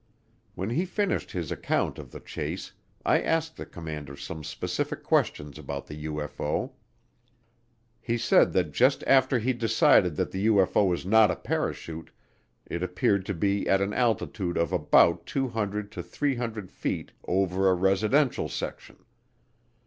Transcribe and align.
When 0.55 0.71
he 0.71 0.83
finished 0.85 1.29
his 1.31 1.51
account 1.51 1.99
of 1.99 2.09
the 2.09 2.19
chase, 2.19 2.73
I 3.05 3.21
asked 3.21 3.55
the 3.55 3.67
commander 3.67 4.15
some 4.15 4.43
specific 4.43 5.03
questions 5.03 5.59
about 5.59 5.85
the 5.85 6.05
UFO. 6.05 6.71
He 7.99 8.17
said 8.17 8.51
that 8.53 8.71
just 8.71 9.03
after 9.05 9.37
he'd 9.37 9.59
decided 9.59 10.15
that 10.15 10.31
the 10.31 10.47
UFO 10.47 10.89
was 10.89 11.05
not 11.05 11.29
a 11.29 11.35
parachute 11.35 12.09
it 12.65 12.81
appeared 12.81 13.27
to 13.27 13.35
be 13.35 13.69
at 13.69 13.79
an 13.79 13.93
altitude 13.93 14.57
of 14.57 14.73
about 14.73 15.27
200 15.27 15.91
to 15.91 16.01
300 16.01 16.71
feet 16.71 17.11
over 17.27 17.69
a 17.69 17.75
residential 17.75 18.49
section. 18.49 19.05